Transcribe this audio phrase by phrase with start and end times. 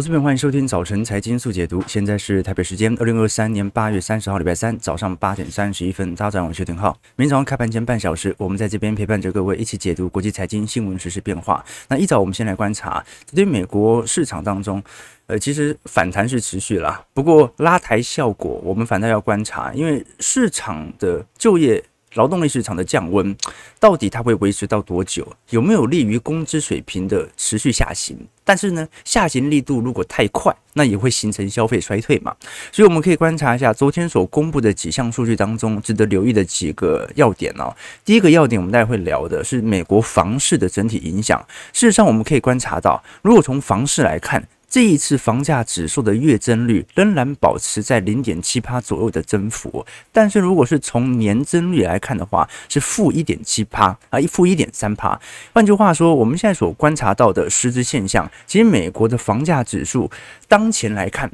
[0.00, 1.84] 投资朋友，欢迎收听早晨财经速解读。
[1.86, 6.14] 现在是台北时间二零二三年八月三十号，礼拜三早上八点三十一分。
[6.14, 6.96] 大家早上好，我是丁浩。
[7.16, 11.62] 明天早上开盘前半小时，我们在这边陪伴着各位一起解读国际财经新闻、时事变化。
[11.86, 14.82] 那一早，我们先来观察，对美国市场当中，
[15.26, 21.84] 呃，其实反弹是持续了，不过拉抬效果，我们反倒要观察，因为市场的就业。
[22.14, 23.34] 劳动力市场的降温，
[23.78, 25.26] 到底它会维持到多久？
[25.50, 28.16] 有没有利于工资水平的持续下行？
[28.44, 32.34] 但是呢，下行力度如果太快，那也会形成消费衰退嘛。
[32.70, 37.74] 所以我们可以观察一下昨天所公布的几项数据当中，值得留意的几个要点哦。
[38.04, 41.40] 第一个要点，我们待会会聊的是美国房市的整体影响。
[41.72, 55.20] 事实上，我们可以观察到，如果从房市来看，这一次房价指数的月增率仍然保持在零点七趴左右的增幅，但是如果是从年增率来看的话，是负一点七趴啊，一负一点三趴。
[55.52, 60.08] 换句话说，我们现在所观察到的实质现象，其实美国的房价指数
[60.46, 61.28] 当前来看，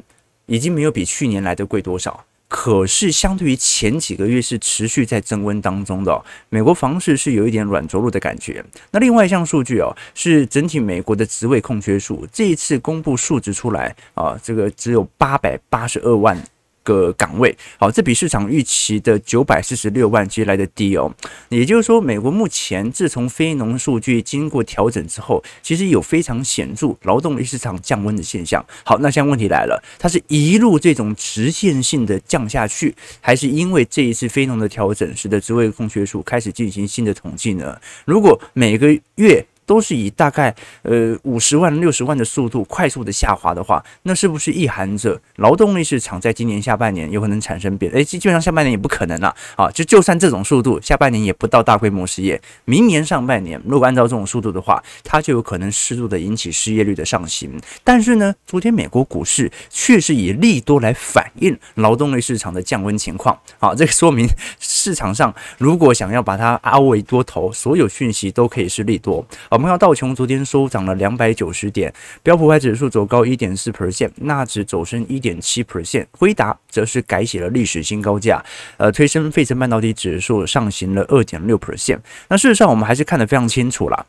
[0.47, 2.25] 已经没有比去年来的贵多少。
[2.49, 8.63] 可是，相对于前几个月是持续在增温当中的，美国房市是有一点软着陆的感觉。
[8.91, 16.41] 那另外一项数据哦，是整体美国的职位空缺数，这一次公布数值出来啊，这个只有八百八十二万。
[16.87, 21.13] 个岗位，好，这比市场预期的九百四十六万其实来的低哦。
[21.49, 28.65] 也就是说，美国目前自从非农数据经过调整之后，其实有非常显著劳动力市场降温的现象。
[28.85, 37.77] 好，那现在问题来了，它是一路这种直线性的降下去，还是因为这一次非农的调整使得职位空缺数开始进行新的统计呢？
[38.05, 47.91] 如果每个月都是以大概呃五十万六十万的速度快速的下滑的话，那是不是意含着劳动力市场在今年下半年有可能产生变？
[47.91, 49.69] 诶，基本上下半年也不可能了啊！
[49.69, 52.41] 就就算这种速度，下半年也不到大规模失业。
[52.63, 57.51] 明年上半年如果按照这种速度的话，它就有可能适度的引起失业率的上行。
[57.83, 63.37] 但是呢，昨天美国股市却是以利多来反映劳动力市场的降温情况。
[63.59, 64.25] 好，这个说明
[64.59, 69.25] 市场上如果想要把它凹为多头，所有讯息都可以是利多。
[69.57, 71.91] 我们看道琼昨天收涨了两百九十点，
[72.21, 78.45] 标普五百指数走高一点四 percent，纳指走升一点七 percent，辉达则是改写了历史新高价，
[78.77, 81.97] 呃，推升费城半导体指数上行了二点六 percent。
[82.27, 84.05] 那事实上，我们还是看得非常清楚了，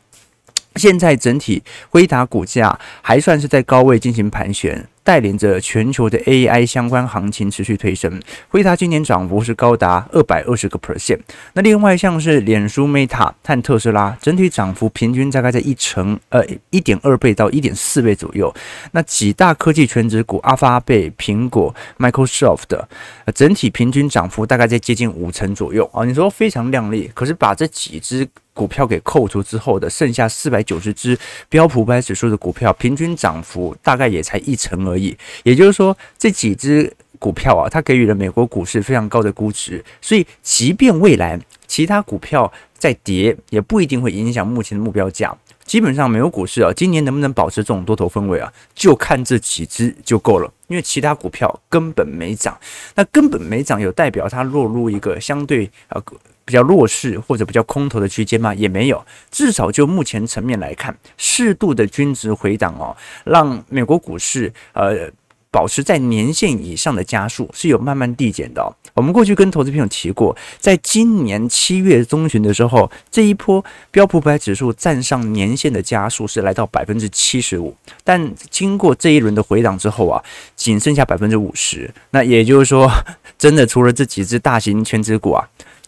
[0.75, 4.87] 现在整体辉达股价还算是在高位进行盘旋。
[5.01, 11.17] 带领着全球的 AI 相关行情持续推升，辉达今年涨幅是高达二百二十个 percent。
[11.53, 18.53] 那另外像是脸书 Meta 和特斯拉，整体涨幅平均大概在一成呃一点二倍到一点四倍左右。
[18.91, 22.87] 那几大科技权值股，阿发贝、苹果、Microsoft 的
[23.33, 26.05] 整体平均涨幅大概在接近五成左右啊。
[26.05, 28.27] 你说非常亮丽，可是把这几只
[28.59, 35.17] 股票给扣除之后的剩下四百九十只标普五百指数的股票，平均涨幅大概也才一成而已。
[35.43, 45.33] 也就是说，这几只股票啊，它给予了美国股市非常高的估值，所以即便未来其他股票在跌，也不一定会影响目前的目标价。
[45.63, 52.59] 基本上，美国股市啊，今年能不能保持这种多头氛围啊，就看这几只就够了，因为其他股票根本没涨，
[52.95, 56.03] 那根本没涨，有代表它落入一个相对啊。
[56.49, 58.51] 比较弱势或者比较空头的区间吗？
[58.55, 65.07] 也没有，至少就目前层面来看，适度的均值回档哦，让美国股市呃
[65.51, 68.75] 保持在年线以上的加速是有慢慢递减的。
[68.95, 80.19] 我们过去跟投资朋友提过，在今年七月中旬的时候，这一波标普五百指数站上年线的加速是来到百分之七十五，但经过这一轮的回档之后啊，
[80.55, 81.93] 仅剩下百分之五十。
[82.09, 82.89] 那也就是说，
[83.37, 85.47] 真的除了这几只大型权值股啊。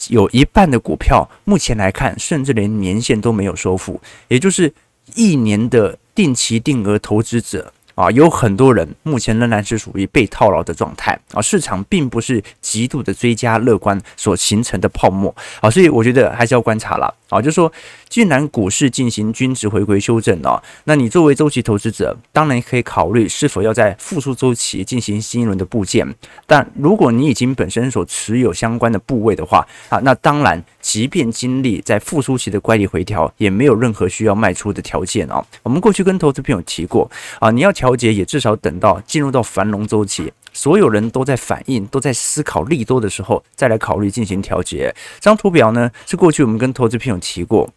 [0.10, 4.74] 有一半的股票，目前来看，甚至连年限都没有收复，也就是
[5.16, 7.72] 一年的定期定额投资者。
[7.94, 11.20] 啊，有很多人目前仍然是属于被套牢的状态。
[11.34, 15.36] 啊，市场并不是极度的追加乐观所形成的泡沫。
[15.60, 17.72] 啊，所以我觉得还是要观察了啊，就说，
[18.12, 26.06] 既然股市进行均值回归修正了，那你作为周期投资者，当然可以考虑是否要在复苏周期进行新一轮的部件，
[26.46, 35.42] 但如果你已经本身所持有相关的部位的话啊，那当然，即便经历在复苏期的乖离回调，也没有任何需要卖出的条件啊。
[35.64, 37.10] 我们过去跟投资朋友提过
[37.40, 44.94] 啊，你要调节也至少等到进入到繁荣周期，所有人都在反应、都在思考利多的时候，再来考虑进行调节。
[45.22, 47.70] 这张图表呢，是过去我们跟投资朋友提过。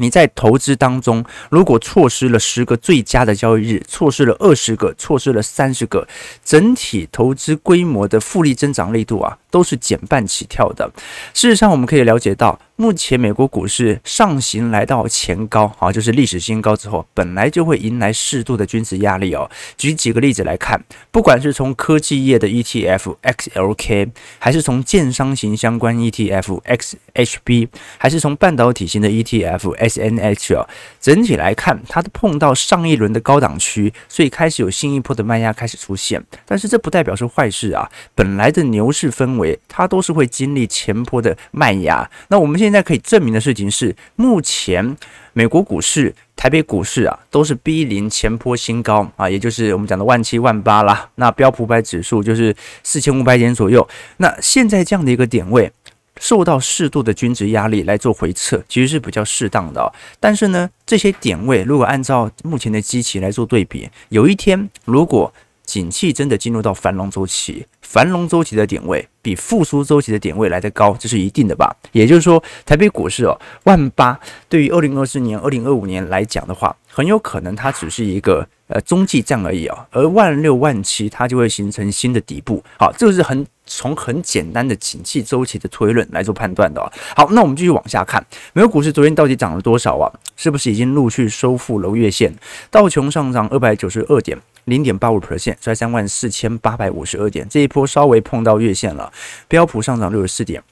[0.00, 6.08] 你在投资当中，如果错失了十个最佳的交易日，错失了二十个，错失了三十个，
[6.42, 10.90] 整体投资规模的复利增长力度啊，都是减半起跳的。
[11.34, 19.50] 事实上，我们可以了解到，目前美国股市上行来到前高啊，就是历史新高之后，本来就会迎来适度的均值压力哦。
[19.76, 27.68] 举几个例子来看，不管是从科技业的 ETF XLK，还是从建商型相关 ETF XHB，
[27.98, 30.66] 还是从半导体型的 ETF SNH，哦
[30.98, 36.24] 整体来看，它都碰到上一轮的高档区，所以开始有新一波的卖压开始出现。
[36.46, 42.10] 但是这不代表是坏事啊，本来的牛市氛围，它都是会经历前波的卖压。
[42.28, 44.96] 那我们现现在可以证明的事情是，目前
[45.32, 51.10] 美国股市、台北股市啊，都是逼临前坡新高啊，也就是我们讲的万七万八啦。
[51.16, 53.84] 那标普百指数就是四千五百点左右。
[54.18, 55.72] 那现在这样的一个点位，
[56.20, 59.92] 受到适度的均值压力来做回测，其实是比较适当的。
[60.20, 65.34] 但是呢，这些点位如果按照目前的基期来做对比，有一天如果
[65.70, 71.72] 景气真的进入到繁荣周期，繁荣周期的点位比复苏周期的点位来得高，这是一定的吧？
[71.92, 74.18] 也就是说，台北股市哦，万八
[74.48, 82.60] 对于二零二四年、二零二五年来讲的话，很有可能它只是一个呃中继站而已啊、而万六万七它就会形成新的底部。
[82.76, 86.92] 好，这个是很从很简单的景气周期的推论来做判断的、哦。
[87.14, 88.20] 好，那我们继续往下看，
[88.54, 90.10] 美国股市昨天到底涨了多少啊？
[90.34, 92.34] 是不是已经陆续收复楼月线？
[92.72, 94.36] 道琼上涨二百九十二点。
[94.70, 99.12] 零点八五 percent，在三万四千八百五十二点，这一波稍微碰到月线了。
[99.48, 100.62] 标普上涨六十四点，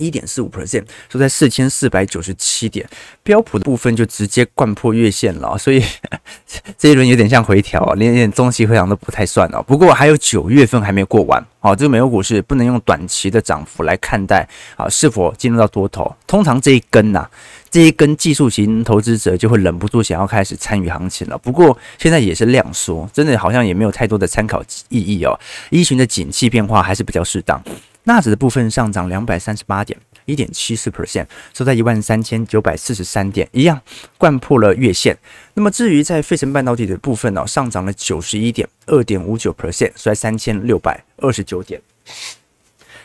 [0.00, 2.88] 一点四五 percent，收在四千四百九十七点。
[3.22, 5.80] 标普的部分就直接掼破月线了，所以
[6.76, 9.62] 这一轮有点像回调，连连中期回档都不太算了。
[9.62, 16.16] 不过还有九月份还没过完，好，这个美国股市不能用短期的涨幅来看待啊，是否进入到多头？
[16.26, 17.28] 通常这一根呐、
[17.70, 21.36] 这一根技术型投资者就会忍不住想要开始参与行情了。
[21.38, 25.38] 不过现在也是量缩，真的好像也没有太多的参考意义哦。
[25.70, 27.62] 依循的景气变化还是比较适当。
[28.04, 33.80] 纳指的部分上涨两百三十八点，一点七四 percent，收在一万三千九百四十三点，一样
[34.18, 35.16] 掼破了月线。
[35.54, 41.80] 那么至于在费城半导体的部分呢、哦，上涨了九十一点，二点五九 percent，收在三千六百二十九点。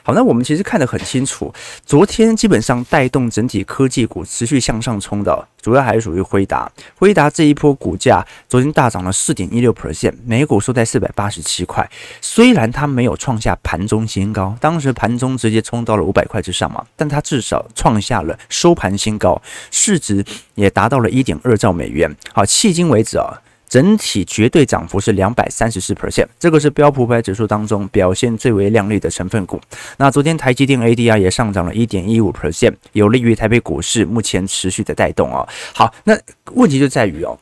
[0.05, 1.51] 好，那我们其实看得很清楚，
[1.83, 6.71] 昨天基本上带动整体科技股持续向上冲的，主要还是属于辉达。
[6.95, 11.89] 辉达这一波股价昨天大涨了四点一六 percent，每股收在四百八十七块。
[12.21, 19.41] 虽然它没有创下盘中新高，当时盘中直接冲到了五百块之上嘛，但它至少创下了收盘新高，
[19.71, 20.23] 市值
[20.53, 22.15] 也达到了一点二兆美元。
[22.31, 23.41] 好，迄今为止啊。
[23.75, 29.60] 整体绝对涨幅是两百三十四 percent，这个是标普百指数当中表现最为亮丽的成分股。
[29.98, 35.45] 那昨天台积电 ADR 也上涨了一点一五 percent，有利于台北股市目前持续的带动哦。
[35.74, 36.18] 好，那
[36.54, 37.38] 问题就在于哦，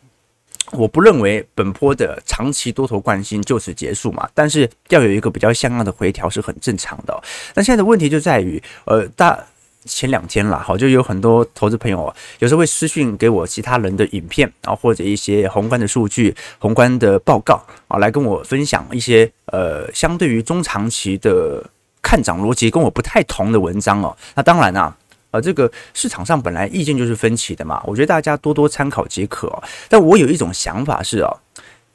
[0.72, 7.22] 我不认为本波的长期多头惯性就此结束嘛，但是要有一个比较像样的回调是很正常的哦。
[7.54, 9.38] 那现在的问题就在于，呃，大。
[9.86, 21.64] 前两天啦，好，就有很多投资朋友有时候会私信给我其他人的影片啊，或者一些宏观的数据、宏观的报告啊，来跟我分享一些呃，相对于中长期的
[22.02, 24.16] 看涨逻辑跟我不太同的文章哦。
[24.36, 24.96] 那当然啊，
[25.32, 29.52] 呃，这个市场上本来意见就是分歧的嘛，我觉得大家多多参考即可。
[29.90, 31.40] 但我有一种想法是哦，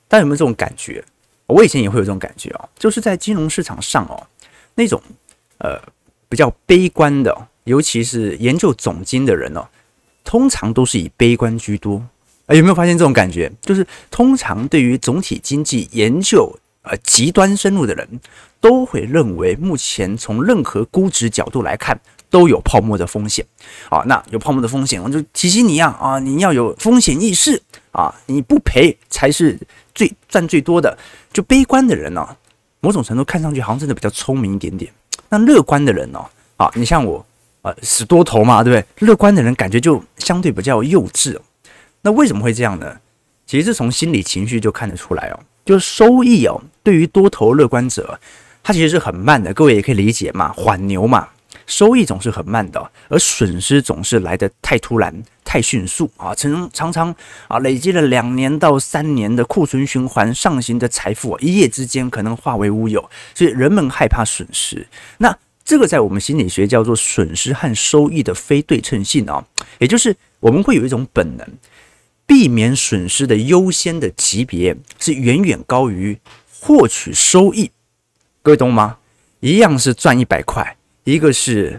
[0.08, 1.02] 大家有没有这种感觉？
[1.46, 4.26] 我以前也会有这种感觉哦，就是在金融市场上哦，
[4.74, 5.00] 那种
[5.58, 5.80] 呃
[6.28, 7.34] 比较悲观的。
[7.68, 9.68] 尤其是研究总经的人哦，
[10.24, 12.02] 通常都是以悲观居多。
[12.46, 13.52] 啊，有没有发现这种感觉？
[13.60, 16.50] 就是通常对于总体经济研究
[16.80, 18.08] 呃极端深入的人，
[18.58, 23.44] 都会认为目前从任何估值角度来看都有泡沫的风险。
[23.90, 27.60] 啊，那有泡沫的风险，我就提醒你啊啊，你要有风险意识
[27.92, 29.58] 啊，你不赔才是
[29.94, 30.96] 最赚最多的。
[31.34, 32.26] 就悲观的人呢，
[32.80, 34.90] 某种程度看上去好像真的比较聪明一点点。
[35.28, 36.24] 那乐观的人呢，
[36.56, 37.22] 啊，你像我。
[37.82, 39.06] 死多头嘛，对不对？
[39.06, 41.36] 乐观的人感觉就相对比较幼稚。
[42.02, 42.96] 那为什么会这样呢？
[43.46, 45.40] 其实是从心理情绪就看得出来哦。
[45.64, 48.18] 就是收益哦，对于多头乐观者，
[48.62, 49.52] 它其实是很慢的。
[49.52, 51.28] 各位也可以理解嘛，缓牛嘛，
[51.66, 56.34] 收益总是很慢的，而损失总是来得太突然、太迅速啊。
[56.34, 57.14] 常常常
[57.48, 64.86] 啊，累积了两年到三年的库存循环上行的财富，一夜之间可能化为乌有，所以人们害怕损失。
[65.18, 65.36] 那
[65.68, 69.46] 这个在我们心理学叫做损失和收益的非对称性啊，
[69.78, 71.46] 也就是我们会有一种本能，
[72.24, 76.18] 避免损失的优先的级别是远远高于
[76.58, 77.70] 获取收益。
[78.40, 78.96] 各位懂吗？
[79.40, 81.78] 一样是赚一百块，一个是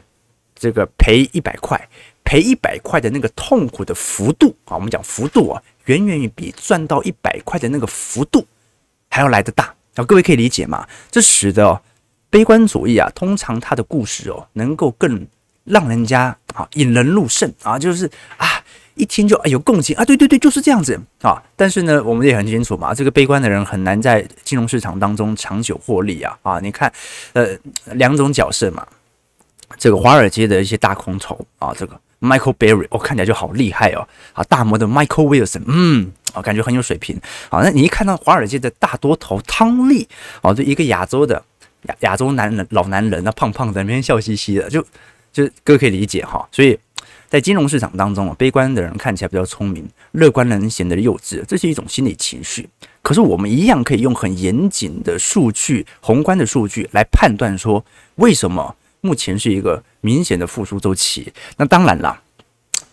[0.54, 1.90] 这个赔一百块，
[2.24, 8.46] 赔一百块的那个痛苦的幅度啊，我们讲幅度啊，远远比赚到一百块的那个幅度
[9.10, 10.06] 还要来得大啊。
[10.06, 10.88] 各位可以理解吗？
[11.10, 11.82] 这使得。
[12.30, 15.28] 悲观主义啊，通常它的故事哦，能够更
[15.64, 18.64] 让人家啊引人入胜啊，就是啊
[18.96, 21.42] 一听就哎有共情啊，对对对，就是这样子啊。
[21.56, 26.60] 但是呢，我们也很清楚嘛，这个悲观的人很难在金融市场当中长久获利啊啊！
[26.60, 26.92] 你看，
[27.34, 27.58] 呃，
[27.94, 28.86] 两种角色嘛，
[29.78, 36.12] 这个华尔街的一些大空头啊，这个 Michael Berry，我、哦、看起来就好厉害哦啊，大摩的 Michael Wilson，嗯。
[36.32, 37.20] 啊，感觉很有水平。
[37.50, 40.08] 啊，那你一看到华尔街的大多头汤利，
[40.44, 41.44] 哦，就一个亚洲的
[41.84, 44.86] 亚亚洲男人，老男人，那胖胖的，每天笑嘻嘻的，就
[45.32, 46.48] 就各位可以理解哈。
[46.52, 46.78] 所以
[47.28, 52.68] 在金融市场当中啊，悲观的人看起来比较聪明，乐观的人显得幼稚，这是一种心理情绪。
[53.02, 57.84] 可是我们一样可以用很严谨的数据、宏观的数据来判断说，
[58.16, 61.32] 为什么目前是一个明显的复苏周期。
[61.58, 62.22] 那当然啦。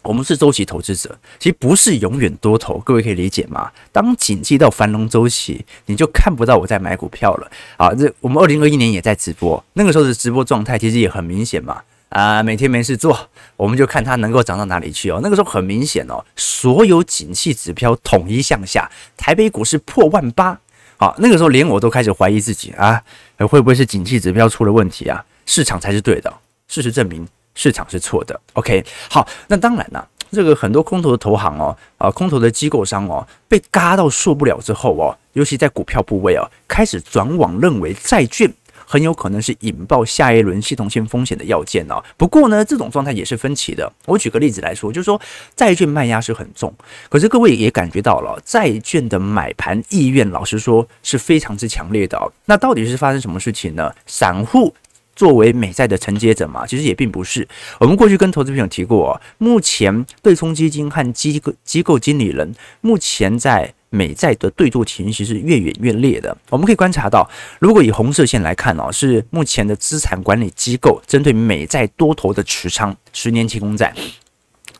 [0.06, 3.70] 我们是周期投资者，其实不是永远多头，各位可以理解吗？
[3.90, 7.92] 当景气到繁荣周期，你就看不到我在买股票了啊！
[7.92, 12.40] 这我们二零二一年也在直播，那个时候的直播状态其实也很明显嘛啊！
[12.40, 15.18] 每天没事做，我们就看它能够涨到哪里去哦。
[15.22, 20.58] 那个时候很明显哦，所有景气指标统一向下，台北股市破万八
[20.98, 21.12] 啊！
[21.18, 23.02] 那个时候连我都开始怀疑自己啊，
[23.38, 25.24] 会不会是景气指标出了问题啊？
[25.46, 26.32] 市场才是对的，
[26.68, 27.26] 事实证明。
[27.56, 38.52] 市场是错的，OK，好，那当然了，这个很多空头的投行哦，啊，空头的机构商哦，被嘎到受不了之后哦，尤其在股票部位哦，开始转往认为债券
[38.84, 42.00] 很有可能是引爆下一轮系统性风险的要件哦。
[42.16, 43.90] 不过呢，这种状态也是分歧的。
[44.04, 45.20] 我举个例子来说，就是说
[45.56, 46.72] 债券卖压是很重，
[47.08, 52.30] 可是各位也感觉到了，债券的买盘意愿，老实说是非常之强烈的哦。
[52.44, 53.90] 那到底是发生什么事情呢？
[54.06, 54.74] 散户。
[55.16, 57.48] 作为美债的承接者嘛，其实也并不是。
[57.80, 66.36] 我们过去跟投资朋友提过，目前对冲基金和机构机构经理人目前在美债的对坐情形是越演越烈的。
[66.50, 73.94] 我们可以观察到，如果以红色线来看哦，是目前的资产管理机构针对美债多头的持仓，十年期公债。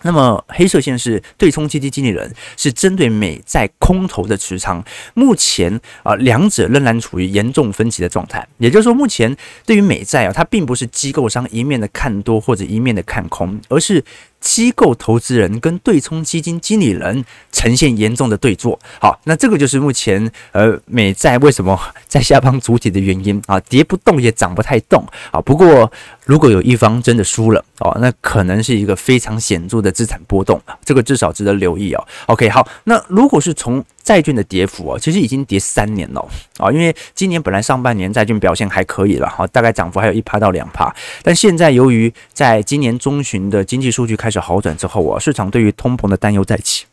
[0.03, 4.85] 那么黑色线是对冲基金经理人，是针对美债空头的持仓。
[5.15, 8.47] 目前啊，两者仍然处于严重分歧的状态。
[8.59, 14.05] 也就是说，目前对于美债啊，它并不是机构商一面的看多或者一面的看空，而是。
[14.41, 25.41] 机构投资人跟对冲基金经理人呈现严重的对坐，好，那这个就是目前呃美债为什么在下方主体的原因啊，跌不动也涨不太动啊。
[25.41, 25.91] 不过
[26.25, 32.07] 如果有一方真的输了哦，那可能是一个非常显著的资产波动，这个至少值得留意哦。
[32.27, 36.25] OK，好，那如果是从债券的跌幅哦，其实已经跌三年了
[36.59, 40.95] 啊，因为今年本来上半年债券表现还可以了哈，大概涨幅还有一趴到两趴，
[41.25, 46.85] 但现在由于在今年中旬的经济数据开始好转之后啊，市场对于通膨的担忧再起，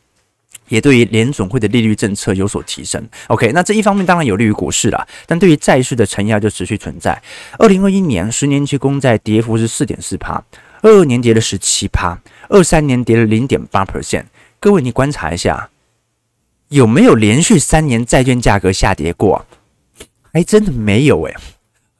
[0.69, 3.07] 也对于联准会的利率政策有所提升。
[3.27, 7.21] OK，那这一方面当然有利于股市了，但对于债市的承压就持续存在。
[7.59, 10.43] 二零二一年十年期公债跌幅是四点四趴，
[10.81, 12.17] 二二年跌了十七趴，
[12.49, 14.23] 二三年跌了零点八 percent。
[14.59, 15.69] 各位你观察一下。
[16.73, 19.45] 有没有连续三年债券价格下跌过？
[20.33, 21.35] 还真的没有诶。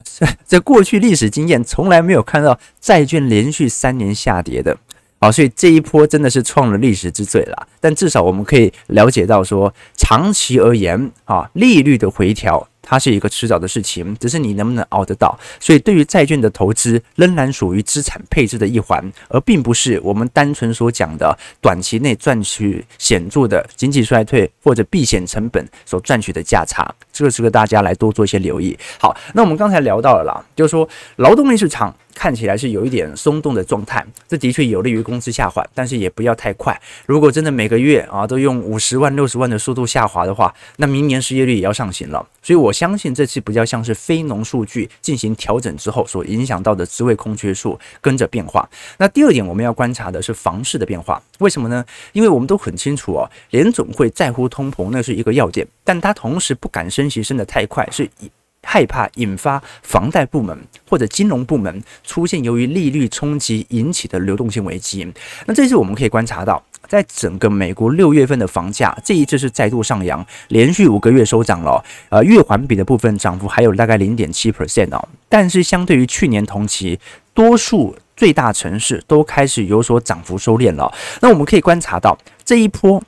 [0.04, 4.76] 在 在过去历史经验，从来没有看到债券连续三年下跌的。
[5.20, 7.68] 好，所以这一波真的是创了历史之最了。
[7.80, 12.68] 但至少我们可以了解到说，长期而言啊，利率的回调。
[12.84, 15.40] 它是一个迟早的事情，只是你能不能熬得到。
[15.60, 26.94] 所以，对于债券的投资，仍然属于资产配置的一环，而并不是我们单纯所讲的短期内赚取显著的经济衰退或者避险成本所赚取的价差。
[27.12, 28.78] 这个值得大家来多做一些留意。
[29.00, 31.96] 好，那我们刚才聊到了啦，就是说劳动力市场。
[32.14, 36.80] 看起来是有一点松动的状态，这的确有利于工资下滑，但是也不要太快。
[37.06, 42.26] 如果真的每个月啊都用五十万、六十万的速度下滑的话，那明年失业率也要上行了。
[42.42, 48.68] 所以我相信这次比较像是非农数据进行调整之后所影响到的职位空缺数跟着变化。
[48.98, 51.84] 那第二点我们要观察的是房市的变化，为什么呢？
[52.12, 58.30] 因为我们都很清楚哦，联总会在乎通膨，那是一个要点，但它同时不敢升息升得太快，是以。
[58.64, 60.58] 害怕引发房贷部门
[60.90, 65.06] 或者金融部门出现由于利率冲击引起的流动性危机。
[65.46, 71.84] 那这次我们可以观察到，在整个美国六月份的房价，这一次是再度上扬，连续五个月收涨了。
[72.10, 75.08] 呃，月环比的部分涨幅还有大概零点七 percent 哦。
[75.28, 77.00] 但是相对于去年同期，
[77.34, 80.92] 多数最大城市都开始有所涨幅收敛了。
[81.22, 83.04] 那我们可以观察到这一波。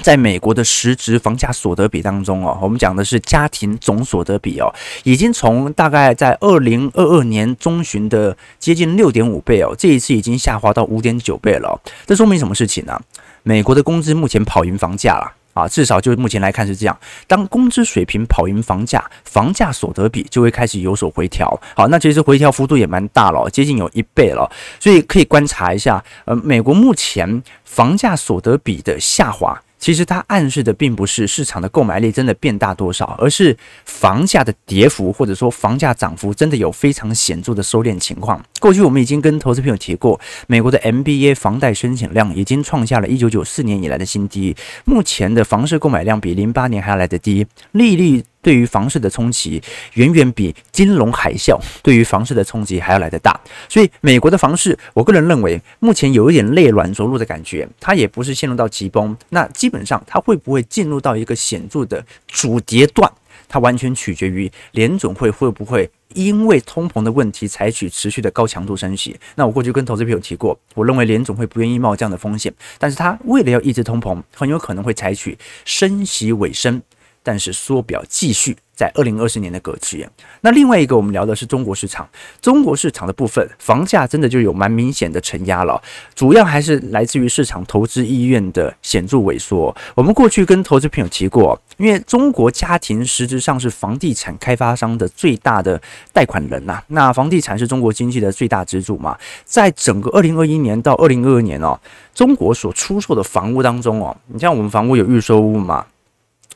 [0.00, 4.72] 在美国的实质房价所得比当中哦，我们讲的是家庭总所得比哦，
[5.04, 11.80] 已经从大概在二零二二年中旬的接近六点五倍哦，这一次已经下滑到五点九倍了。
[12.06, 13.00] 这说明什么事情呢？
[13.42, 15.32] 美国的工资目前跑赢房价了。
[15.54, 16.96] 啊，至少就目前来看是这样。
[17.26, 21.48] 当工资水平跑赢房价，房价所得比就会开始有所回调。
[21.74, 24.48] 好，那其实回调幅度也蛮大了，接近有一倍了。
[24.78, 29.60] 所以可以观察一下，呃，美国目前房价所得比的下滑。
[29.78, 38.44] 其实它暗示的并不是市场的购买力真的变大多少，而是房价的跌幅或者说房价涨幅真的有非常显著的收敛情况。
[38.60, 48.24] 过去我们已经跟投资朋友提过，美国的 MBA 房贷申请量已经创下了一九九四年以来的新低，目前的房市购买量比零八年还要来得低，利率。
[48.48, 49.62] 对于房市的冲击，
[49.92, 53.38] 远远比金融海啸对于房市的冲击还要来得大。
[53.68, 59.14] 所以，美国的房市，我个人认为，目前有一点类软着陆的感觉，它也不是陷入到急崩。
[59.28, 63.12] 那基本上，它会不会进入到一个显著的主跌段，
[63.46, 69.14] 它完全取决于联总会会不会因为通膨的问题采取持续的高强度升息。
[69.34, 75.36] 那我过去跟投资朋友提过，我认为联总会不愿意冒这样的风险，但是它为了要抑制通膨，很有可能会采取
[75.66, 76.80] 升息尾声。
[77.28, 80.08] 但是缩表继续在二零二四年的格局。
[80.40, 82.08] 那另外一个，我们聊的是中国市场。
[82.40, 85.78] 中国市场的部分，房价真的就有蛮明显的承压了，
[86.14, 89.76] 主要还是来自于市场投资意愿的显著萎缩。
[89.94, 95.78] 我们过去跟投资朋友提过，因为中国家庭实质上是房地产开发商的最大的
[96.14, 96.82] 贷款人呐。
[96.86, 101.78] 那房地产是中国经济的最大支柱嘛，在整个二零二一年到二零二二年哦，
[102.14, 105.84] 中国所出售的房屋当中哦，你像我们房屋有预售屋嘛。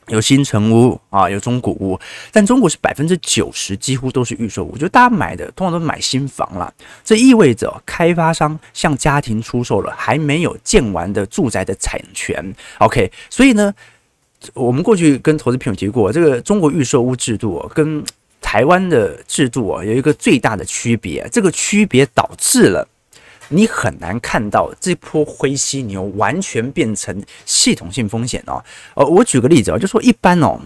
[0.09, 1.99] 有新城屋啊，有中古屋，
[2.32, 6.73] 但中国是百分之九十几乎都是预售屋，就大家买的通常都是买新房了。
[7.04, 12.54] 这意味着开发商向家庭出售了还没有建完的住宅的产权。
[12.78, 13.73] OK，所以呢，
[14.54, 18.04] 我们过去跟投资朋友提过，这个中国预售屋制度跟
[18.40, 22.87] 台湾的制度啊有一个最大的区别，这个区别导致了。
[23.52, 28.62] 你很难看到这波灰犀牛完全变成系统性风险哦。
[28.94, 30.59] 呃，我举个例子啊，就说一般哦，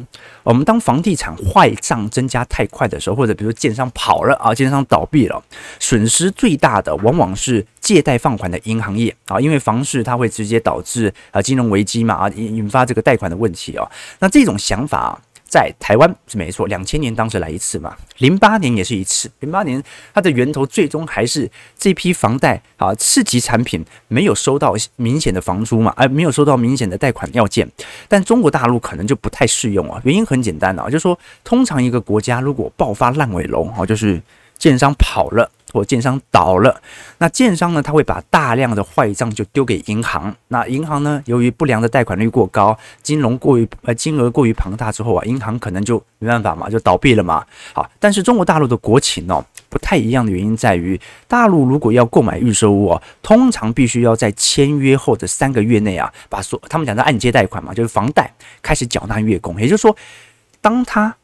[0.42, 5.42] 我们当房地产坏账增加太快的时候，或者比如说建商跑了啊，建商倒闭了，
[5.80, 13.90] 损失最大的往往是借贷放款的银行业啊，因为房市它会直接导致啊金融危机嘛啊，引引发这个贷款的问题哦。
[14.20, 15.20] 那这种想法。
[15.48, 19.30] 在台湾是没错，两千年当时来一次嘛，零八年也是一次。
[19.40, 27.66] 零八年它的源头最终还是这批房贷啊，次级产品没有收到明显的房租嘛，而没有收到明显的贷款要件。
[28.08, 34.20] 但中国大陆可能就不太适用啊，原因很简单啊，就是说通常一个国家如果爆发烂尾楼啊，就是
[34.58, 35.50] 建商跑了。
[35.72, 36.80] 或建商倒了，
[37.18, 40.34] 那建商呢，他会把大量的坏账就丢给银行。
[40.48, 47.44] 那银行呢，由于不良的贷款率过高，金融过于呃金额过于庞大之后啊，银行可能就没办法嘛，就倒闭了嘛。
[47.74, 59.60] 好，但是中国大陆的国情哦，不太一样的原因在于，大陆如果要购买预售屋哦，通常必须要在签约后的三个月内啊，把所他们讲的按揭贷款嘛，就是房贷开始缴纳月供。
[59.60, 59.94] 也就是说，
[60.60, 61.14] 当他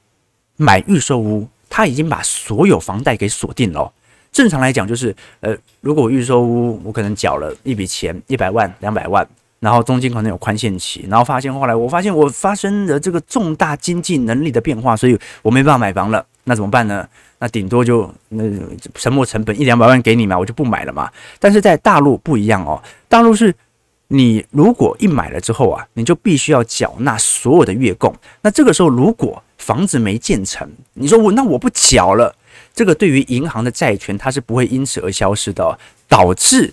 [0.57, 3.91] 买预售屋，他已经把所有房贷给锁定了。
[4.33, 9.27] 正常来讲，就是呃，如果预售屋，我可能缴了一笔钱，一百万、两百万，
[9.61, 17.07] 然后中间可能有宽限期，然后发现后来我发现我发生了这个重大经济能力的变化，所以我没办法买房了，那怎么办呢？
[17.39, 18.43] 那顶多就那
[18.95, 21.11] 沉没成本一两百万给你嘛，我就不买了嘛。
[21.39, 23.55] 但是在大陆不一样哦，大陆是
[24.09, 32.35] 你如果一买了之后啊，你就必须要缴纳所有的月供，那这个时候如果房子没建成，你说我那我不缴了。
[32.75, 36.73] 这个对于银行的债权，它是不会因此而消失的，导致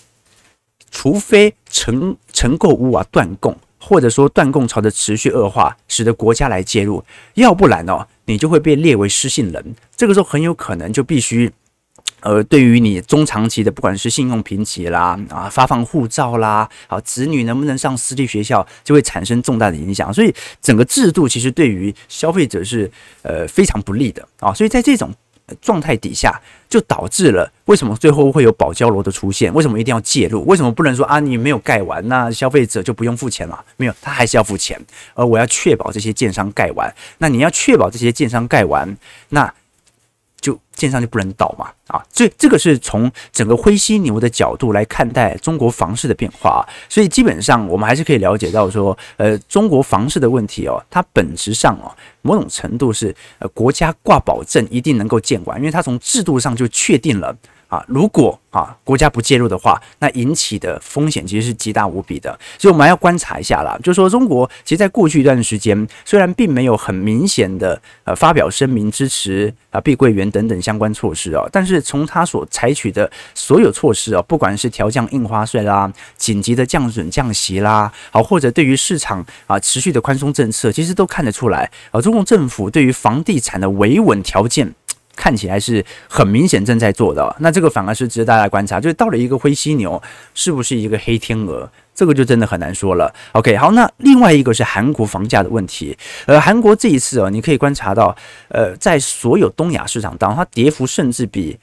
[0.90, 7.04] 除非承承购屋啊断供，或者说断供潮的持续恶化，使得国家来介入，
[7.36, 9.76] 要不然哦，你就会被列为失信人。
[9.96, 11.52] 这个时候很有可能就必须，
[12.22, 20.14] 呃，对于你中长期的不管是信用评级啦啊，发放护照啦，啊，子女能不能上私立学校，就会产生重大的影响。
[20.14, 22.90] 所以整个制度其实对于消费者是
[23.22, 24.54] 呃非常不利的啊。
[24.54, 25.14] 所以在这种
[25.62, 29.54] 状态底下，就导致了为什么最后会有保交楼的出现？
[29.54, 30.46] 为什么一定要介入？
[30.46, 33.64] 为什么不能说啊，你没有盖完，那消费者就不用付钱了？
[33.78, 34.80] 没有，他还是要付钱。
[35.14, 38.98] 而我要确保这些建商盖完，那你要确保这些建商盖完，
[39.30, 39.54] 那。
[40.40, 41.68] 就建上就不能倒嘛。
[41.88, 51.90] 啊，这这个是从整个灰犀牛的角度来看待中国房市的变化啊，所以基本上我们还是可以了解到说，呃，中国房市的问题哦，它本质上哦，
[52.22, 57.36] 某种程度是呃国家挂保证一定能够建完，因为它从制度上就确定了
[57.70, 62.38] 啊，如果啊国家不介入的话，那引起的风险其实是极大无比的。
[62.58, 84.74] 所以我们还要观察一下啦，就是说中国其实在过去一段时间，虽然并没有很明显的呃发表声明支持啊碧桂园等等相关措施哦，但是从它所采取的所有措施哦，不管是调降印花税啦、紧急的降准降息啦，好或者对于市场啊持续的宽松政策，其实都看得出来啊，中共政府对于房地产的维稳条件。
[85.20, 90.02] 看起来是很明显正在做的，那这个反而是值得大家观察，就是到了一个灰犀牛，
[90.34, 93.14] 是不是一个黑天鹅，这个就真的很难说了。
[93.34, 98.16] OK，好，那另外一个是韩国房价的问题，呃，韩国这一次哦，你可以观察到，
[98.48, 101.60] 呃，在所有东亚市场当中，它跌幅甚至比。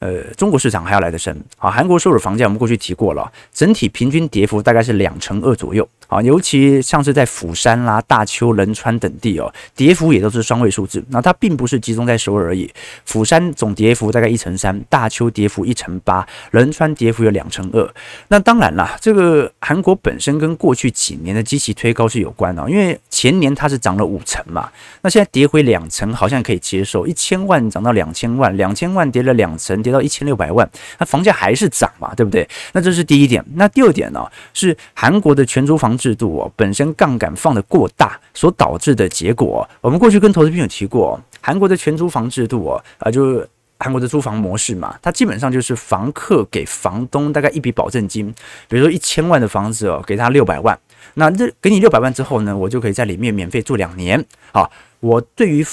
[0.00, 1.70] 呃，中国市场还要来得深啊！
[1.70, 11.04] 韩国首尔房价我们过去提过了，整体平均跌幅大概是两成二左右啊，尤其像是在釜山啦、大邱、仁川等地哦，跌幅也都是双位数字。
[11.10, 12.72] 那它并不是集中在首尔而已，
[13.04, 17.86] 釜山总跌幅大概一成三，大邱跌幅一成八，仁川跌幅有两成二。
[18.28, 24.70] 那当然啦，这个韩国本身跟过去几年的机器推高是有关的，因为前年它是涨了五成嘛，
[25.02, 32.48] 那现在跌回两成好像可以接受，一千万涨到两千万，两千万跌了两成，到一千六百万，那房价还是涨嘛，对不对？
[32.72, 33.44] 那这是第一点。
[33.54, 39.68] 那第二点呢，是韩国的全租房制度哦，本身杠杆放得过大所导致的结果。
[39.80, 43.48] 我们过去跟投资朋友提过，韩国的全租房制度哦，啊，就是
[43.78, 48.32] 韩国的租房模式嘛，它基本上就是房客给房东大概一笔保证金，
[48.68, 50.78] 比如说一千万的房子哦，给他六百万，
[51.14, 54.24] 那这给你六百万之后呢，我就可以在里面免费住两年。
[54.52, 55.66] 好，我对于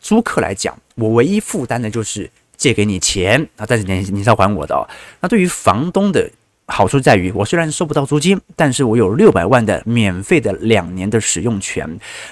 [0.00, 2.30] 租客来讲，我唯一负担的就是。
[2.56, 4.88] 借给你钱啊，但是你你是要还我的哦。
[5.20, 6.30] 那对于房东的
[6.66, 11.86] 好处在于，我虽然收不到租金，但是我有六百万的免费的两年的使用权。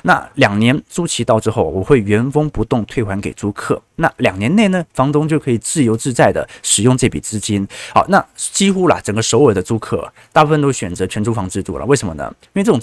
[0.05, 3.83] 那两年租期到之后，我会原封不动退还给租客。
[3.97, 7.69] 那两年内呢，房东就可以自由自在的使用这笔资金。
[7.93, 11.85] 好，那几乎啦，整个首尔的租客大部分都选择全租房制度了。
[11.85, 12.35] 为什么呢？
[12.55, 12.81] 因为这种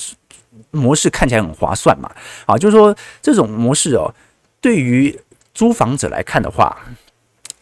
[0.70, 2.12] 模式看起来很划算嘛。
[2.46, 4.14] 啊，就是说这种模式哦，
[4.62, 5.20] 对于
[5.56, 6.78] 租房者来看的话。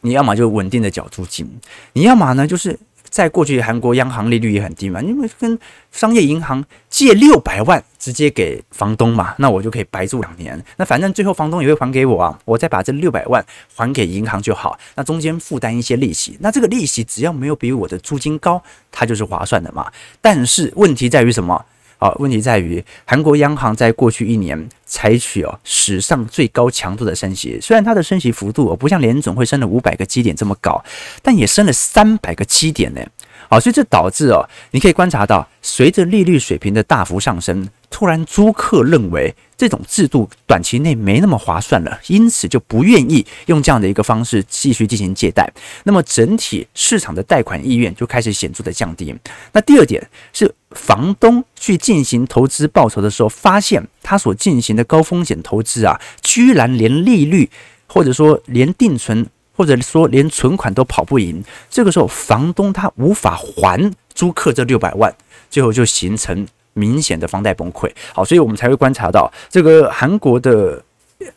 [0.01, 1.49] 你要么就稳定的缴租金，
[1.93, 2.77] 你要么呢，就是
[3.09, 5.57] 在过去韩国央行利率也很低嘛，因为跟
[5.91, 13.43] 商业银行借六百万直接给房东嘛，那我就可以白住两年，那反正最后房东也会还给我啊，我再把这六百万
[13.75, 19.91] 还给银行就好，那中间负担一些利息，那这个利息只要没有比我的租金高，它就是划算的嘛。
[20.21, 21.65] 但是问题在于什么？
[21.99, 30.83] 好，问题在于韩国央行在过去一年采取哦史上最高强度的升息，虽然它的升息幅度哦不像联总会升了五百个基点这么高，
[31.23, 33.01] 但也升了三百个基点呢。
[33.49, 45.49] 好，所以这导致哦，你可以观察到，随着利率水平的大幅上升，突然租客认为这种制度短期内没那么划算了，因此就不愿意用这样的一个方式继续进行借贷。
[45.83, 49.15] 那么整体市场的贷款意愿就开始显著的降低。
[49.53, 57.49] 那第二点是，房东去进行投资报酬的时候，发现他所进行的高风险投资啊，居然连利率
[57.87, 59.25] 或者说连定存。
[59.57, 65.11] 或者说连存款都跑不赢，这个时候房东他无法还租客这六百万，
[65.49, 67.91] 最后就形成明显的房贷崩溃。
[68.13, 70.81] 好，所以我们才会观察到这个韩国的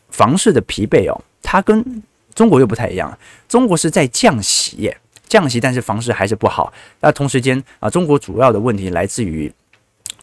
[0.09, 2.03] 房市的疲惫哦，它跟
[2.35, 3.17] 中国又不太一样。
[3.49, 4.93] 中国是在降息，
[5.27, 6.71] 降息，但是房市还是不好。
[6.99, 9.51] 那同时间啊，中国主要的问题来自于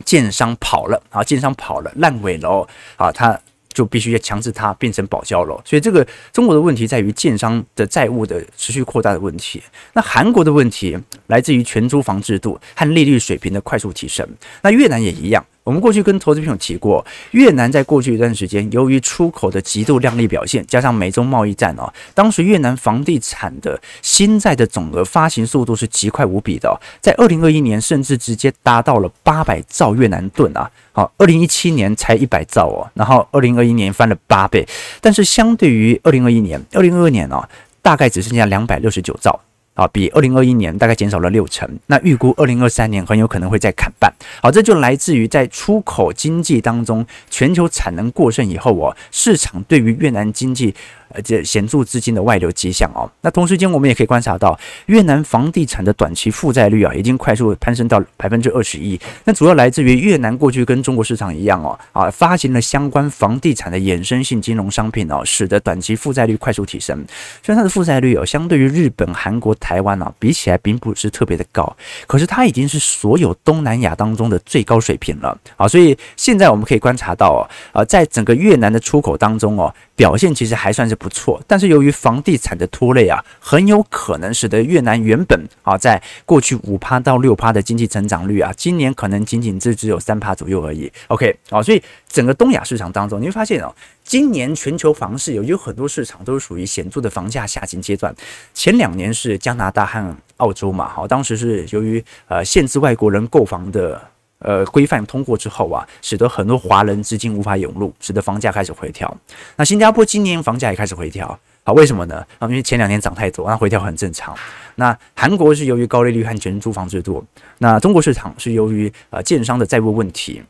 [0.04, 2.64] 建商跑了啊，建商跑了，烂尾楼
[2.96, 3.38] 啊，它。
[3.78, 9.62] 就必须要强制它变成保交楼，所以这个中国的问题在于建商的债务的持续扩大的问题。
[9.92, 14.28] 那韩国的问题来自于全租房制度和利率水平的快速提升。
[14.62, 15.46] 那越南也一样。
[15.68, 34.66] 我们过去跟投资朋友提过，越南在过去一段时间，由于出口的极度亮丽表现，加上美中贸易战哦，当时越南房地产的新债的总额发行速度是极快无比的，在二零二一年甚至直接达到了八百兆越南盾啊，好，二零一七年才一百兆哦，然后二零二一年翻了八倍，
[35.02, 37.46] 但是相对于二零二一年，二零二二年哦，
[37.82, 39.38] 大概只剩下两百六十九兆。
[39.78, 44.12] 啊，比二零二一年大概减少了六成，那预估二零二三年很有可能会再砍半。
[44.42, 50.74] 好，这就来自于在出口经济当中，全球产能过剩以后哦，市场对于越南经济。
[51.22, 53.10] 这显著资金的外流迹象哦。
[53.20, 59.00] 那同时间，我们也可以观察到，越南房地产的短期负债率啊，已经快速攀升到百分之二十一。
[59.24, 67.04] 那主要来自于越南过去跟中国市场一样哦，啊，发行了相关房地产的衍生性金融商品哦，使得短期负债率快速提升。
[67.42, 71.76] 虽然它的负债率哦，相对于日本、韩国、台湾啊，比起来并不是特别的高，
[72.06, 75.66] 可是它已经是所有东南亚当中的最高水平了啊。
[75.66, 77.40] 所以现在我们可以观察到哦，
[77.72, 90.92] 啊，在整个越南的出口当中哦，表现其实还算是不不错，但是由于房地产的拖累啊，很有可能使得越南原本啊在过去五趴到六趴的经济成长率啊，今年可能仅仅只只有三趴左右而已。
[91.06, 98.14] OK，好，所以整个东亚市场当中，你会发现哦，今年全球房市有有很多市场都是属于显著的房价下行阶段。
[98.52, 103.98] 前两年是加拿大和澳洲嘛，好，当时是由于呃限制外国人购房的。
[104.40, 109.16] 呃，规范通过之后啊，使得很多华人资金无法涌入，使得房价开始回调。
[109.56, 112.24] 那新加坡今年房价也开始回调，好，为什么呢？
[112.38, 114.36] 啊，因为前两年涨太多，那回调很正常。
[114.76, 117.24] 那韩国是由于高利率和全租房制度，
[117.58, 120.42] 那中国市场是由于呃建商的债务问题。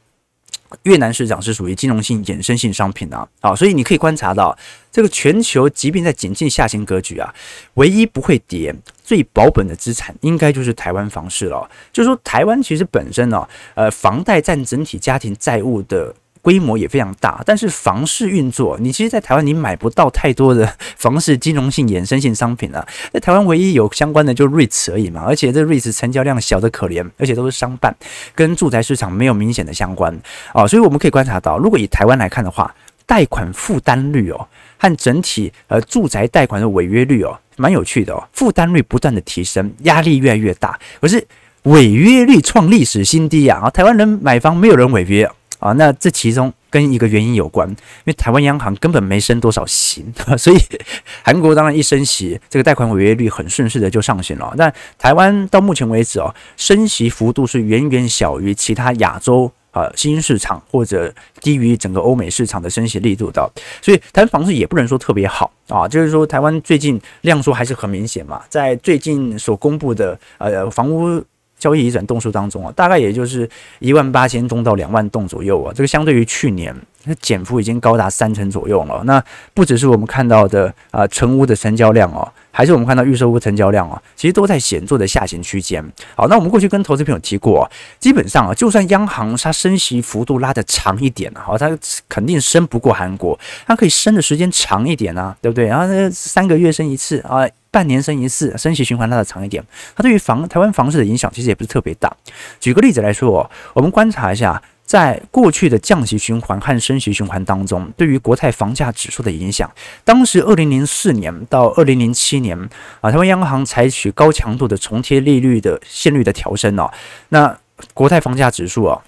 [0.83, 4.57] 越南市场是属于金融性衍生性商品的啊，好，所以你可以观察到，
[4.93, 7.35] 这个全球即便在紧进下行格局啊，
[7.75, 11.69] 唯一不会跌、最保本的资产，应该就是台湾房市了。
[11.93, 16.15] 就是说，台湾其实本身呢，呃，房贷占整体家庭债务的。
[16.43, 22.87] 规模也非常大，但是房市运作，你其实，在台湾你买不到太多的房市金融性衍生性商品啊。
[23.13, 27.95] 在台湾唯一有相关的就 REITs 而已嘛，而且这 REITs 成交量小得可怜，而且都是商办，
[28.35, 30.17] 跟住宅市场没有明显的相关
[30.53, 30.67] 啊。
[30.67, 32.75] 所以我们可以观察到，如果以台湾来看的话，
[33.07, 34.47] 贷款负担率哦，
[34.77, 38.29] 和整体呃住宅贷款的违约率哦，蛮有趣的哦。
[38.33, 41.27] 负担率不断的提升，压力越来越大，可是
[41.65, 43.69] 违约率创历史新低啊！
[43.71, 45.29] 台湾人买房没有人违约。
[45.59, 50.05] 啊，那这其中跟一个原因有关，因为台湾央行根本没升多少息，
[50.39, 50.57] 所以
[51.25, 54.55] 韩国当然一升息，这个贷款违约率很顺势的就上行了。
[54.57, 63.51] 但台湾到目前为止哦，升息幅度是远远小于其他亚洲啊新兴市场或者低于整个欧美市场的升息力度的，
[63.83, 71.21] 所以台湾房市也不能说特别好啊，就是说台湾最近量缩还是很明显嘛，在最近所公布的呃房屋。
[71.59, 73.49] 交易移转栋数当中啊，大概也就是
[73.81, 79.03] 一万八千栋到两万栋左右啊，这个相对于去年，那减幅已经高达三成左右了。
[79.05, 79.23] 那
[79.55, 82.27] 不只是我们看到的啊，成屋的成交量哦，
[82.59, 85.81] 还是我们看到预售屋成交量啊，其实都在显著的下行区间。
[86.17, 91.71] 好，那我们过去跟投资朋友提过，基本上啊，就算央行它升息幅度拉得长一点，好，它
[92.09, 95.67] 肯定升不过韩国，它可以升的时间长一点啊，对不对？
[95.67, 97.49] 然后那三个月升一次啊。
[97.71, 99.63] 半年升一次，升息循环拉得长一点，
[99.95, 102.11] 它对于房台湾房市的影响其实也不是特别大。
[102.59, 109.71] 举个例子来说，我们观察一下，在过去的降息循环和升息循环当中，对于国泰房价指数的影响。
[110.03, 112.59] 当时二零零四年到二零零七年
[113.03, 116.91] 啊，台湾央行采取高强度的重贴利率的现率的调升哦，
[117.29, 117.59] 那
[117.93, 118.99] 国泰房价指数啊。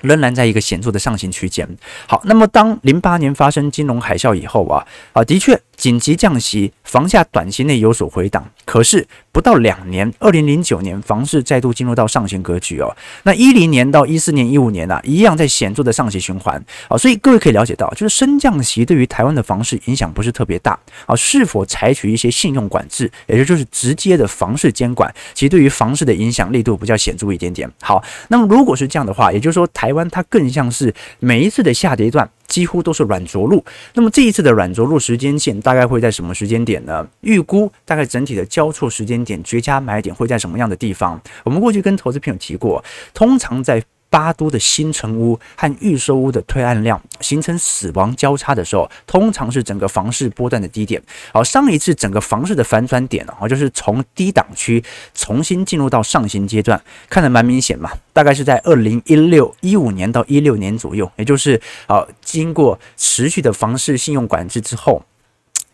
[0.00, 1.68] 仍然在一个显著的上行区间。
[2.08, 8.48] 好，那么当零八年发生金融海啸以后啊，啊，的确紧急降息，房价短期内有所回档。
[8.64, 12.96] 可是不到两年，二零零九年房市再度进入到上行格局哦。
[13.24, 16.62] 那一零年到一四年、一五年啊，一样在显著的上行循环。
[16.88, 20.78] 啊，所以各位可以了解到，就是升降息对于台湾的房市影响不是特别大。
[21.06, 27.70] 啊，是否采取一些信用管制，也就是直接的房市监管，其实对于房市的影响力度比较显著一点点。
[27.82, 33.64] 好，那么如果是这样的话，也就是说台湾它更像是每一次的下跌段几乎都是软着陆。
[33.94, 37.04] 那么这一次的软着陆时间线大概会在什么时间点呢？
[37.22, 41.20] 预估大概整体的交错时间点绝佳买点会在什么样的地方？
[41.42, 43.82] 我们过去跟投资朋友提过，通常在。
[44.14, 51.02] 八都的新成屋和预售屋的推案量形成死亡交叉的时候，通常是整个房市波段的低点。
[51.32, 54.80] 好，上一次整个房市的反转点啊，就是从低档区
[55.14, 57.90] 重新进入到上行阶段，看得蛮明显嘛。
[58.12, 65.02] 大概是在二零一六一五年到一六年左右，也就是啊，经过持续的房市信用管制之后，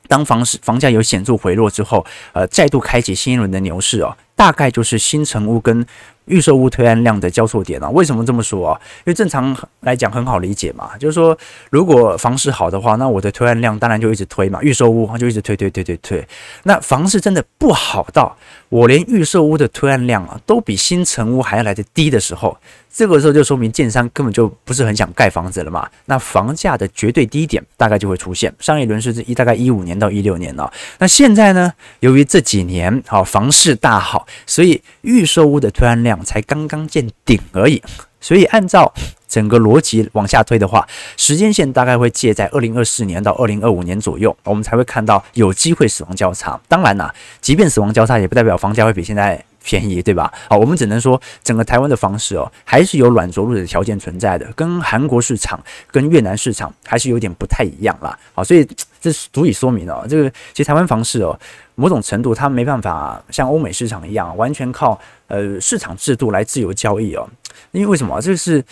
[0.08, 5.86] 当房市房价有显著回落之后，呃，再度开启新一轮的牛市哦，大概就是新成屋跟。
[6.26, 8.80] 预售屋推案量的交错点啊，为什么这么说啊？
[8.98, 11.36] 因为正常来讲很好理解嘛，就是说
[11.70, 16.24] 如果房市好的话，那我的推案量当然就一直推嘛，预售屋就一直推推推推推。
[16.62, 18.36] 那房市真的不好到
[18.68, 22.56] 我连预售屋的推案量啊都比新成屋还要来得低的时候，
[22.92, 25.88] 这个时候就说明建商根本就不是很想盖房子了嘛。
[26.04, 28.54] 那房价的绝对低点大概就会出现。
[28.60, 36.20] 上一轮是一大概一五年到一六年了，那现在呢，由于这几年好房市大好，所以预售屋的推案量。
[36.24, 37.82] 才刚刚见顶而已，
[38.20, 38.92] 所以按照
[39.26, 46.60] 整个逻辑往下推的话，时间线大概会借在二零二四年到二零二五年左右，我们才会看到有机会死亡交叉。
[46.68, 50.32] 当然啦，即便死亡交叉，也不代表房价会比现在便宜，对吧？
[50.48, 55.58] 好，我们只能说整个台湾的房市哦，还是有软着陆的条件存在的，跟韩国市场、
[55.90, 58.18] 跟越南市场还是有点不太一样啦。
[58.34, 58.66] 好，所以
[59.00, 61.38] 这足以说明哦，这个其实台湾房市哦。
[61.76, 67.26] 某种程度，它没办法像欧美市场一样，完全靠呃市场制度来自由交易哦。
[67.72, 68.20] 因为为什么？
[68.20, 68.62] 这是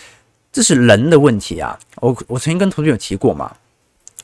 [0.51, 1.75] 这是人的问题啊。
[1.95, 3.51] 我我曾经跟同学有提过嘛。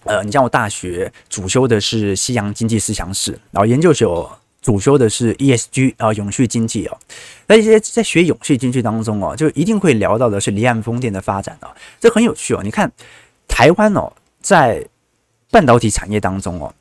[0.03, 6.97] 呃，你像我大学主修的是西洋经济思想史，然后研究所主修的是 ESG 啊，永续经济哦。
[7.45, 12.61] 那一些在学永续经济当中哦，就一定会聊到的是离岸风电的发展哦，这很有趣哦。
[12.63, 12.91] 你看
[13.47, 14.83] 台湾哦，在
[15.51, 16.73] 半导体产业当中哦。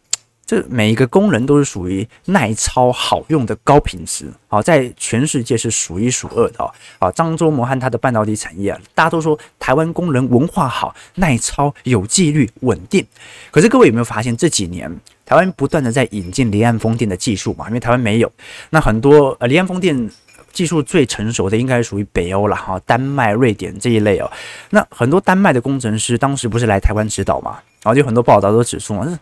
[0.47, 6.71] 这每一个功能都是属于耐操、好用的高品质，好，在全世界是数一数二的哦。
[6.99, 13.07] 啊，张忠谋和他的半导体产业啊，大家都说台湾工人文化好、耐操、有纪律、稳定。
[13.51, 14.91] 可是各位有没有发现这几年
[15.35, 17.67] 台湾不断的在引进离岸风电的技术嘛？
[17.67, 18.33] 因为台湾没有，
[18.71, 20.09] 那很多呃离岸风电
[20.53, 24.31] 技术最成熟的应该属于北欧了哈，丹麦、瑞典这一类哦。
[24.71, 27.59] 那很多丹麦的工程师当时不是来台湾指导嘛？
[27.83, 29.19] 然后就很多报道都指出嘛。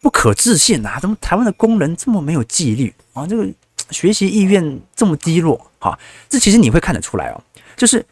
[0.00, 0.98] 不可置信啊！
[0.98, 3.24] 怎么台湾的工人这么没有纪律啊？
[3.24, 3.46] 这个
[3.90, 5.96] 学习意愿这么低落哈？
[6.28, 7.40] 这其实你会看得出来哦，
[7.76, 8.04] 就是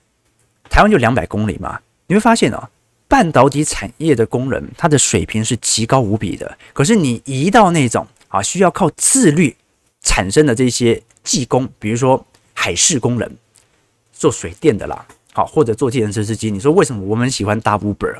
[0.69, 2.69] 台湾就两百公里嘛，你会发现哦，
[3.11, 6.57] 半导体产业的工人他的水平是极高无比的。
[6.73, 9.55] 可是你移到那种啊需要靠自律
[10.01, 13.37] 产生的这些技工，比如说海事工人，
[14.13, 18.15] 做水电的啦，好或者做计程车司机，你说为什么我们喜欢搭 Uber？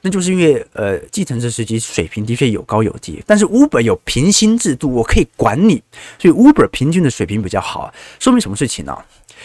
[0.00, 5.82] 那就是因为，呃，计程车司机水平的确有高有低，但是 Uber 有评薪制度，我可以管你，
[6.18, 8.96] 所以 Uber 平均的水平比较好，说明什么事情呢？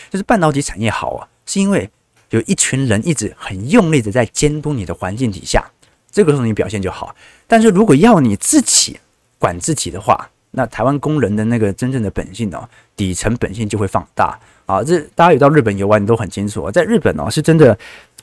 [0.09, 1.89] 就是半导体产业好啊，是因为
[2.29, 5.63] 有一群人一直很用力的在监督你的环境底下，
[6.11, 7.15] 这个时候你表现就好。
[7.47, 8.99] 但是如果要你自己
[9.37, 14.83] 管自己的话，那台湾工人的那个真正的本性哦，底层本性就会放大啊。
[14.83, 17.77] 这大家有到日本游玩，你都很清楚，在日本哦，是真的。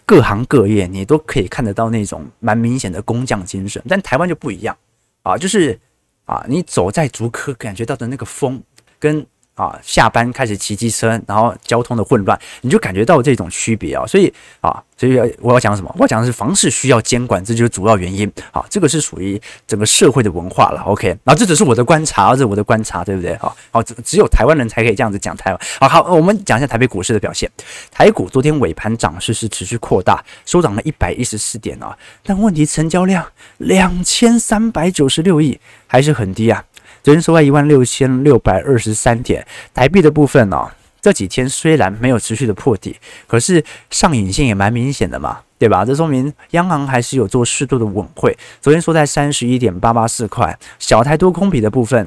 [0.05, 4.77] 各行各业你都可以看得到那种蛮明显的工匠精神，但台湾就不一样
[5.23, 5.79] 啊，就是
[6.25, 8.61] 啊，你走在竹科感觉到的那个风
[8.99, 9.25] 跟。
[9.63, 14.05] 啊，下班开始骑机车，然后交通的混乱，你就感觉到这种区别啊。
[14.05, 15.95] 所以啊，所以我要讲什么？
[15.97, 18.31] 我要讲的是房市需要监管，这就是主要原因。
[18.51, 20.83] 好，这个是属于整个社会的文化了。
[20.83, 23.37] OK，然后这只是我的观察，这是我的观察，对不对？
[23.37, 25.61] 好，好，只只有台湾人才可以这样子讲台湾。
[25.81, 27.49] 好好，我们讲一下台北股市的表现。
[27.93, 33.25] 台股昨天尾盘涨势是持续扩大，收涨了一百一十四点啊，但问题成交量
[33.59, 36.65] 两千三百九十六亿，还是很低啊。
[37.03, 45.85] 昨天收在一万六千六百二十三点，台币的部分呢、这几天虽然没有持续的破底，可是上影线也蛮明显的嘛，对吧？
[45.85, 48.37] 这说明央行还是有做适度的稳汇。
[48.61, 52.07] 昨天收在三十一点八八四块，小台多空比的部分，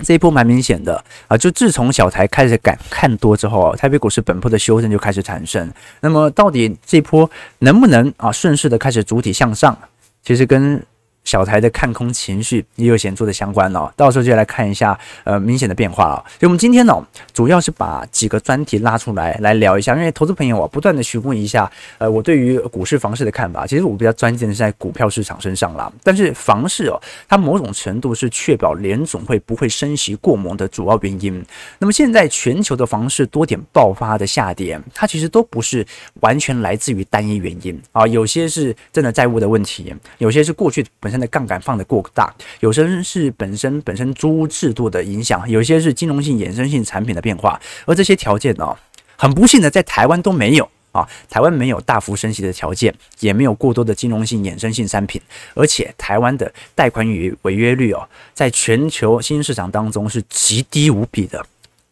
[0.00, 1.36] 这一波蛮明显的啊。
[1.36, 5.72] 就自从小台开始敢看多之后，台北股市本波的修正就开始产生。
[6.00, 9.78] 那么到底这波能不能啊顺势的开始主体向上？
[10.24, 10.84] 其实跟
[11.28, 16.24] 小台的看空情绪也有显著的相关哦，到时候就来看一下呃明显的变化啊。
[16.26, 23.66] 所以我们今天呢，主要是把几个专题拉出来来聊一下，因为投资朋友啊不断的询问一下呃我对于股市房市的看法。
[23.66, 31.44] 其实我比较专精的是在股票市场身上啦，但是房市哦，它某种程度是确保联总会不会升息过猛的主要原因。
[31.78, 35.86] 那么现在全球的房市多点爆发的下跌，它其实都不是
[36.20, 41.17] 完全来自于单一原因啊，有些是真的债务的问题，有些是过去本身。
[41.18, 48.76] 的杠杆放得过大，有些是本身本身租屋制度的影响，有些是金融性衍生性产品的变化，而这些条件呢，
[49.16, 55.20] 很不幸的在台湾都没有啊，台湾没有大幅升息的条件，也没有过多的金融性衍生性商品，
[55.54, 61.44] 而且台湾的贷款与违约率哦，在全球新兴市场当中是极低无比的，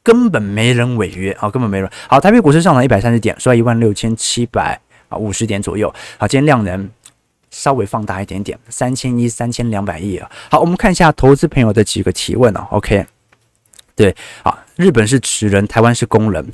[0.02, 1.90] 根本没人违约啊，根本没人。
[2.08, 5.92] 好，台北股市上涨一百三十点，收在一万六千七百啊五十点左右。
[6.18, 6.88] 好，今天量能。
[7.56, 10.30] 稍微放大一点点，三千一、三千两百亿啊。
[10.50, 12.68] 好，我们看一下投资朋友的几个提问啊。
[12.70, 13.06] OK，
[13.94, 16.46] 对，啊，日本是职人，台湾是工人。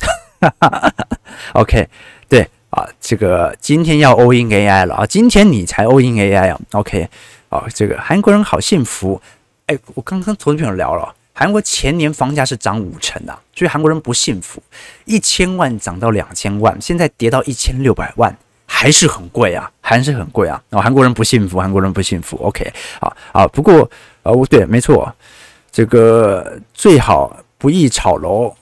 [1.54, 1.88] OK，
[2.28, 6.60] 对啊，这个今天要 all in AI 了啊，今天你才 all in AI 啊。
[6.70, 7.08] OK，
[7.48, 9.20] 啊，这个韩国人好幸福。
[9.66, 14.62] 哎，我刚刚投资朋友聊了，韩国前年房价是涨五成的，所以韩国人不幸福，
[15.04, 18.36] 一千万涨到两千万，现在跌到一千六百万。
[18.83, 20.61] 还是很贵啊，还是很贵啊！
[20.71, 22.37] 哦，韩国人不幸福，韩国人不幸福。
[22.38, 22.68] OK，
[23.01, 23.88] 好，啊，不过，
[24.25, 25.09] 呃，对，没错，
[25.71, 28.53] 这个最好不宜炒楼。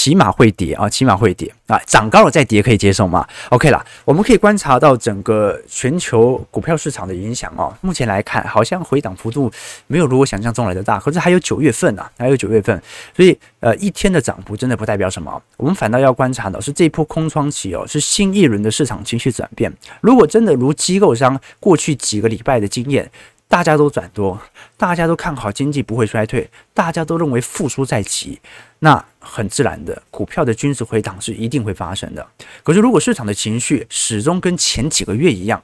[0.00, 7.70] 起码会跌啊，起码会跌啊，涨高了再跌可以接受吗？OK 啦，我们可以观察到整个全球股票市场的影响哦。
[7.82, 9.52] 目前来看，好像回档幅度
[9.88, 12.82] 没有如果想象中来的大，可是还有九月份啊，还有九月份，
[13.14, 15.42] 所以呃一天的涨幅真的不代表什么。
[15.58, 19.70] 我们反倒要观察的是这一波空窗期哦，是新一轮的市场情绪转变。
[20.00, 23.10] 如果真的如机构商过去几个礼拜的经验。
[23.50, 24.40] 大家都转多，
[24.76, 28.38] 大家都看好经济不会衰退，大家都认为复苏在即，
[28.78, 32.24] 那很自然的，股票的均值回档是一定会发生的。
[32.62, 35.60] 可是如果市场的情绪始终跟前几个月一样，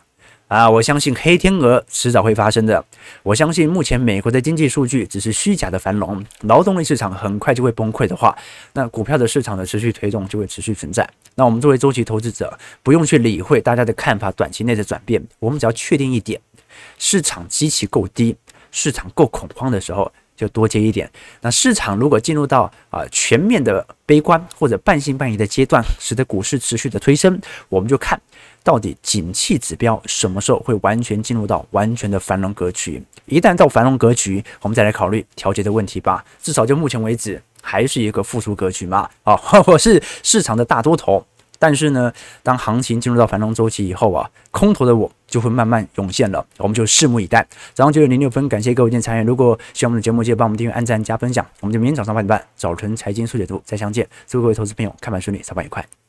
[0.49, 2.85] 啊，我相信黑天鹅迟早会发生的。
[3.23, 8.37] 我相信目前美国的经济数据只是虚假的繁荣，劳动力市场很快就会崩溃的话，
[8.73, 11.09] 那股票的市场的持续推动就会持续存在。
[11.37, 16.41] 那我们作为周期投资者，不用去理会大家的看法短期内的转变，我们只要确定一点：
[16.99, 18.37] 市场极其够低，
[18.71, 20.13] 市场够恐慌的时候。
[20.37, 21.11] 就多接一点。
[21.41, 28.21] 那市场如果进入到啊、全面的悲观或者半信半疑的阶段，使得股市持续的推升，我们就看
[28.63, 33.03] 到底景气指标什么时候会完全进入到完全的繁荣格局。
[33.25, 36.23] 一旦到繁荣格局，我们再来考虑调节的问题吧。
[36.43, 39.09] 至少就目前为止，还是一个复苏格局嘛。
[39.25, 41.27] 啊， 我是市场的大多头。
[41.59, 47.47] 但是呢，当行情进入到繁荣周期以后啊，空头的我就会慢慢涌现了，我们就拭目以待。
[47.75, 49.25] 早上九点零六分，感谢各位今天参与。
[49.25, 51.45] 如果喜欢我们的节目，记得帮我们订阅、按赞、加分享。
[51.61, 54.07] 我们就明天早上八点半，早晨财经速解读再相见。
[54.27, 56.06] 祝各位投资朋友开盘顺利，上班愉快。